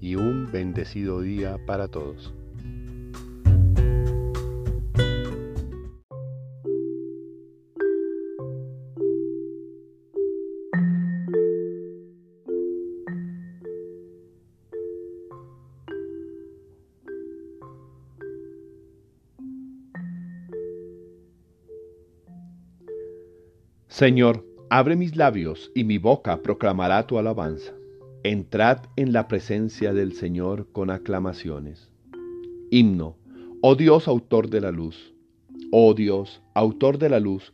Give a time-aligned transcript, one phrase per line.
[0.00, 2.34] y un bendecido día para todos.
[23.98, 27.72] Señor, abre mis labios y mi boca proclamará tu alabanza.
[28.24, 31.88] Entrad en la presencia del Señor con aclamaciones.
[32.68, 33.16] Himno,
[33.62, 35.14] oh Dios autor de la luz,
[35.70, 37.52] oh Dios autor de la luz,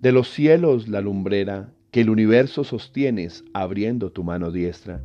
[0.00, 5.00] de los cielos la lumbrera, que el universo sostienes abriendo tu mano diestra.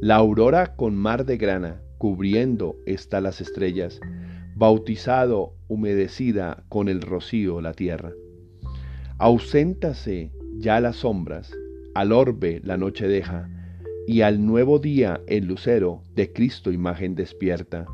[0.00, 4.00] La aurora con mar de grana, cubriendo está las estrellas,
[4.54, 8.12] bautizado, humedecida con el rocío la tierra.
[9.18, 11.52] Auséntase ya las sombras,
[11.94, 13.50] al orbe la noche deja,
[14.06, 17.86] y al nuevo día el lucero de Cristo imagen despierta.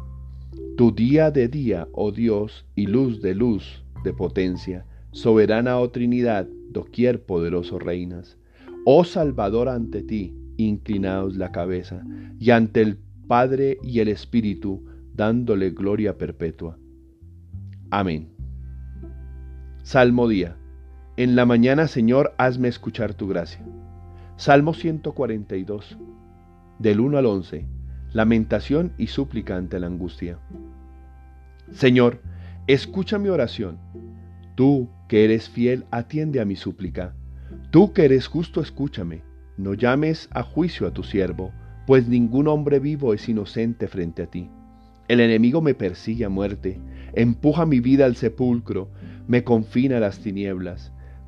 [0.76, 6.48] Tu día de día, oh Dios, y luz de luz, de potencia, soberana oh Trinidad,
[6.70, 8.36] doquier poderoso reinas.
[8.84, 12.02] Oh Salvador ante ti, inclinaos la cabeza,
[12.38, 16.78] y ante el Padre y el Espíritu, dándole gloria perpetua.
[17.90, 18.28] Amén.
[19.82, 20.56] Salmo día.
[21.16, 23.64] En la mañana, Señor, hazme escuchar tu gracia.
[24.36, 25.98] Salmo 142,
[26.78, 27.66] del 1 al 11.
[28.12, 30.38] Lamentación y súplica ante la angustia.
[31.70, 32.22] Señor,
[32.66, 33.78] escucha mi oración.
[34.54, 37.14] Tú que eres fiel, atiende a mi súplica.
[37.70, 39.22] Tú que eres justo, escúchame.
[39.58, 41.52] No llames a juicio a tu siervo,
[41.86, 44.50] pues ningún hombre vivo es inocente frente a ti.
[45.08, 46.80] El enemigo me persigue a muerte,
[47.12, 48.88] empuja mi vida al sepulcro,
[49.28, 50.90] me confina a las tinieblas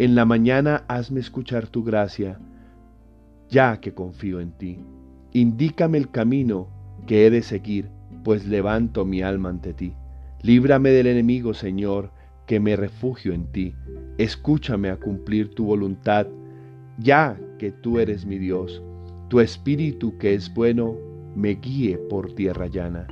[0.00, 2.38] en la mañana hazme escuchar tu gracia,
[3.50, 4.78] ya que confío en ti.
[5.34, 6.68] Indícame el camino
[7.06, 7.90] que he de seguir,
[8.24, 9.92] pues levanto mi alma ante ti.
[10.40, 12.12] Líbrame del enemigo, Señor,
[12.46, 13.74] que me refugio en ti.
[14.16, 16.26] Escúchame a cumplir tu voluntad,
[16.96, 18.82] ya que tú eres mi Dios.
[19.28, 20.96] Tu espíritu que es bueno,
[21.36, 23.06] me guíe por tierra llana.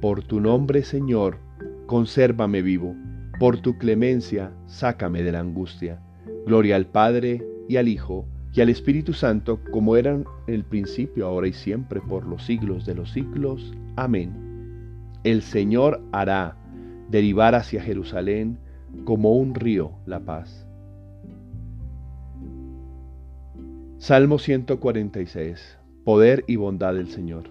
[0.00, 1.38] Por tu nombre, Señor,
[1.86, 2.96] consérvame vivo.
[3.38, 6.02] Por tu clemencia, sácame de la angustia.
[6.46, 11.26] Gloria al Padre y al Hijo y al Espíritu Santo, como eran en el principio,
[11.26, 13.72] ahora y siempre, por los siglos de los siglos.
[13.96, 14.32] Amén.
[15.22, 16.56] El Señor hará
[17.08, 18.58] derivar hacia Jerusalén
[19.04, 20.66] como un río la paz.
[23.98, 25.78] Salmo 146.
[26.04, 27.50] Poder y bondad del Señor.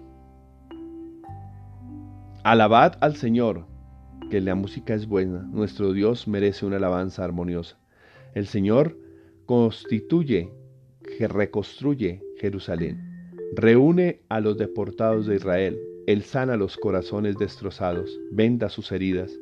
[2.42, 3.66] Alabad al Señor,
[4.30, 7.76] que la música es buena, nuestro Dios merece una alabanza armoniosa.
[8.34, 8.96] El Señor
[9.46, 10.50] constituye,
[11.16, 12.98] que reconstruye Jerusalén,
[13.54, 19.32] reúne a los deportados de Israel, Él sana los corazones destrozados, venda sus heridas,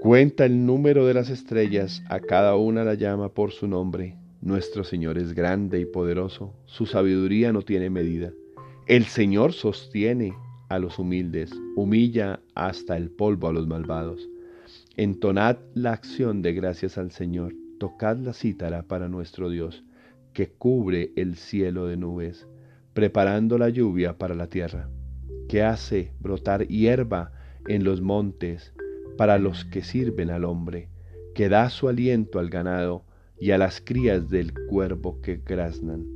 [0.00, 4.16] cuenta el número de las estrellas, a cada una la llama por su nombre.
[4.42, 8.32] Nuestro Señor es grande y poderoso, su sabiduría no tiene medida.
[8.86, 10.34] El Señor sostiene
[10.68, 14.28] a los humildes, humilla hasta el polvo a los malvados.
[14.96, 19.84] Entonad la acción de gracias al Señor tocad la cítara para nuestro Dios,
[20.32, 22.46] que cubre el cielo de nubes,
[22.92, 24.88] preparando la lluvia para la tierra,
[25.48, 27.32] que hace brotar hierba
[27.66, 28.72] en los montes,
[29.16, 30.88] para los que sirven al hombre,
[31.34, 33.04] que da su aliento al ganado
[33.38, 36.06] y a las crías del cuervo que graznan.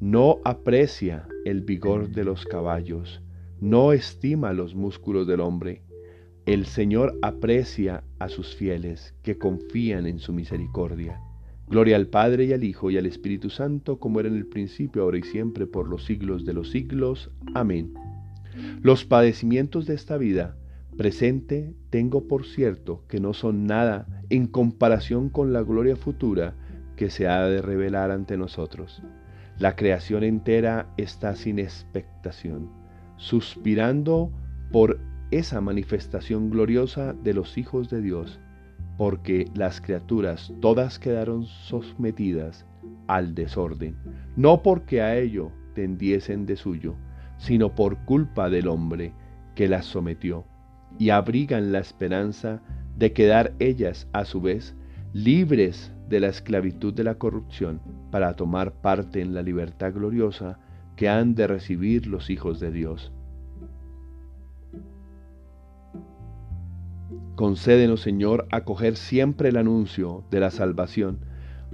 [0.00, 3.22] No aprecia el vigor de los caballos,
[3.60, 5.82] no estima los músculos del hombre.
[6.46, 11.20] El Señor aprecia a sus fieles que confían en su misericordia.
[11.68, 15.02] Gloria al Padre y al Hijo y al Espíritu Santo, como era en el principio,
[15.02, 17.30] ahora y siempre, por los siglos de los siglos.
[17.54, 17.94] Amén.
[18.82, 20.56] Los padecimientos de esta vida
[20.96, 26.54] presente tengo por cierto que no son nada en comparación con la gloria futura
[26.96, 29.02] que se ha de revelar ante nosotros.
[29.58, 32.70] La creación entera está sin expectación,
[33.16, 34.30] suspirando
[34.70, 35.00] por
[35.32, 38.38] esa manifestación gloriosa de los hijos de Dios,
[38.98, 42.66] porque las criaturas todas quedaron sometidas
[43.08, 43.96] al desorden,
[44.36, 46.94] no porque a ello tendiesen de suyo,
[47.38, 49.14] sino por culpa del hombre
[49.54, 50.44] que las sometió,
[50.98, 52.60] y abrigan la esperanza
[52.96, 54.76] de quedar ellas a su vez
[55.14, 57.80] libres de la esclavitud de la corrupción
[58.10, 60.58] para tomar parte en la libertad gloriosa
[60.96, 63.12] que han de recibir los hijos de Dios.
[67.34, 71.18] Concédenos, Señor, acoger siempre el anuncio de la salvación,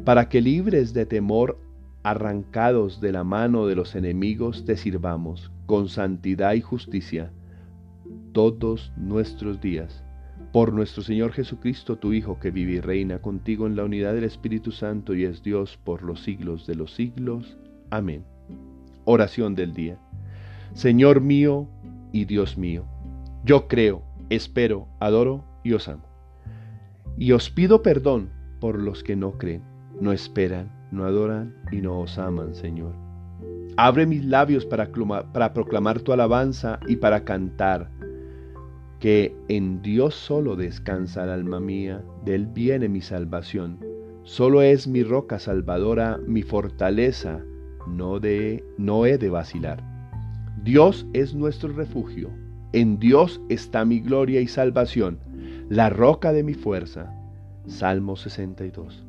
[0.05, 1.59] para que libres de temor,
[2.03, 7.33] arrancados de la mano de los enemigos, te sirvamos con santidad y justicia
[8.33, 10.05] todos nuestros días.
[10.53, 14.25] Por nuestro Señor Jesucristo, tu Hijo, que vive y reina contigo en la unidad del
[14.25, 17.59] Espíritu Santo y es Dios por los siglos de los siglos.
[17.91, 18.25] Amén.
[19.05, 19.99] Oración del día.
[20.73, 21.69] Señor mío
[22.13, 22.85] y Dios mío,
[23.45, 26.09] yo creo, espero, adoro y os amo.
[27.17, 28.31] Y os pido perdón
[28.61, 29.63] por los que no creen,
[30.01, 32.95] no esperan, no adoran y no os aman, Señor.
[33.77, 34.93] Abre mis labios para,
[35.53, 37.91] proclamar tu alabanza y para cantar
[38.99, 43.79] que en Dios solo descansa el alma mía, de Él viene mi salvación.
[44.25, 47.41] Solo es mi roca salvadora, mi fortaleza,
[47.87, 49.83] no, de, no he de vacilar.
[50.65, 52.31] Dios es nuestro refugio,
[52.73, 55.19] en Dios está mi gloria y salvación,
[55.71, 57.15] la roca de mi fuerza.
[57.67, 59.07] Salmo 62.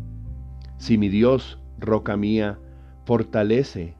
[0.77, 2.57] Si mi Dios, roca mía,
[3.05, 3.95] fortalece,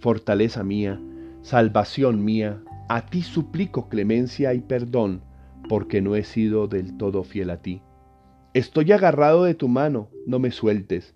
[0.00, 1.00] fortaleza mía,
[1.42, 5.22] salvación mía, a ti suplico clemencia y perdón,
[5.68, 7.82] porque no he sido del todo fiel a ti.
[8.54, 11.14] Estoy agarrado de tu mano, no me sueltes.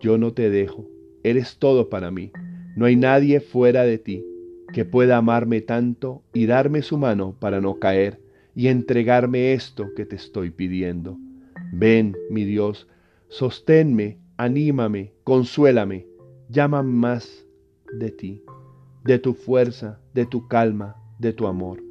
[0.00, 0.88] Yo no te dejo,
[1.22, 2.32] eres todo para mí.
[2.76, 4.24] No hay nadie fuera de ti
[4.72, 8.20] que pueda amarme tanto y darme su mano para no caer
[8.54, 11.18] y entregarme esto que te estoy pidiendo.
[11.72, 12.88] Ven, mi Dios,
[13.28, 16.06] sosténme, anímame, consuélame,
[16.48, 17.46] llama más
[17.92, 18.42] de ti,
[19.04, 21.82] de tu fuerza, de tu calma, de tu amor.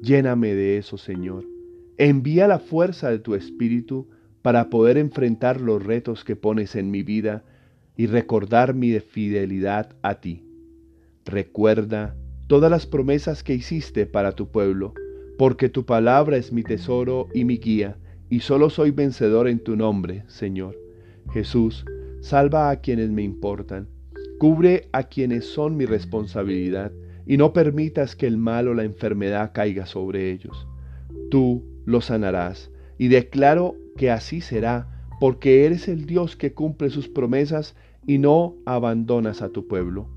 [0.00, 1.44] Lléname de eso, Señor.
[1.98, 4.08] Envía la fuerza de tu Espíritu
[4.42, 7.44] para poder enfrentar los retos que pones en mi vida
[7.96, 10.49] y recordar mi fidelidad a ti.
[11.26, 14.94] Recuerda todas las promesas que hiciste para tu pueblo,
[15.38, 17.96] porque tu palabra es mi tesoro y mi guía,
[18.30, 20.76] y solo soy vencedor en tu nombre, Señor.
[21.32, 21.84] Jesús,
[22.20, 23.88] salva a quienes me importan,
[24.38, 26.90] cubre a quienes son mi responsabilidad,
[27.26, 30.66] y no permitas que el mal o la enfermedad caiga sobre ellos.
[31.30, 34.88] Tú los sanarás, y declaro que así será,
[35.20, 40.08] porque eres el Dios que cumple sus promesas y no abandonas a tu pueblo.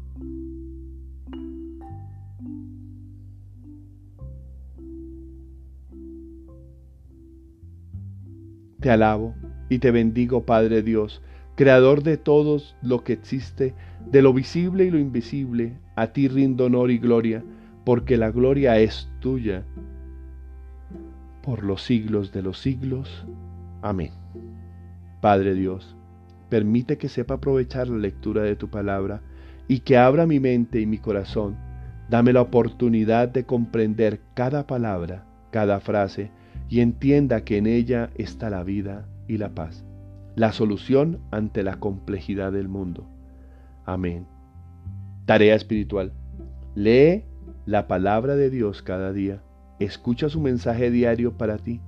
[8.83, 9.33] Te alabo
[9.69, 11.21] y te bendigo, Padre Dios,
[11.55, 13.73] Creador de todo lo que existe,
[14.11, 17.45] de lo visible y lo invisible, a ti rindo honor y gloria,
[17.85, 19.63] porque la gloria es tuya
[21.41, 23.25] por los siglos de los siglos.
[23.81, 24.11] Amén.
[25.21, 25.95] Padre Dios,
[26.49, 29.21] permite que sepa aprovechar la lectura de tu palabra
[29.69, 31.55] y que abra mi mente y mi corazón.
[32.09, 36.31] Dame la oportunidad de comprender cada palabra, cada frase,
[36.69, 39.85] y entienda que en ella está la vida y la paz,
[40.35, 43.07] la solución ante la complejidad del mundo.
[43.85, 44.25] Amén.
[45.25, 46.13] Tarea espiritual.
[46.75, 47.23] Lee
[47.65, 49.41] la palabra de Dios cada día.
[49.79, 51.81] Escucha su mensaje diario para ti.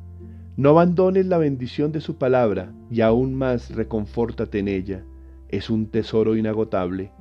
[0.57, 5.03] No abandones la bendición de su palabra y aún más reconfórtate en ella.
[5.49, 7.11] Es un tesoro inagotable.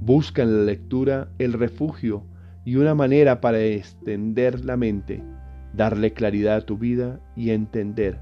[0.00, 2.24] Busca en la lectura el refugio
[2.64, 5.22] y una manera para extender la mente,
[5.72, 8.18] darle claridad a tu vida y entender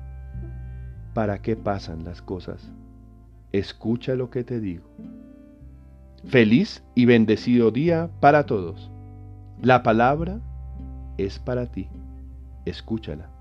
[1.14, 2.70] para qué pasan las cosas.
[3.52, 4.84] Escucha lo que te digo.
[6.26, 8.90] Feliz y bendecido día para todos.
[9.62, 10.40] La palabra
[11.16, 11.88] es para ti.
[12.64, 13.38] Escúchala.